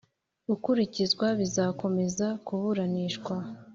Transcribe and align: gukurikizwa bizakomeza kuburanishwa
gukurikizwa 0.49 1.25
bizakomeza 1.39 2.25
kuburanishwa 2.45 3.35